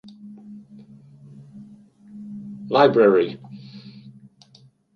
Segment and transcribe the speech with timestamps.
[2.69, 3.39] Library.